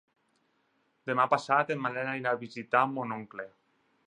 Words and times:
Demà 1.11 1.27
passat 1.35 1.71
en 1.75 1.83
Manel 1.85 2.11
anirà 2.15 2.35
a 2.37 2.41
visitar 2.49 2.85
mon 2.97 3.15
oncle. 3.23 3.51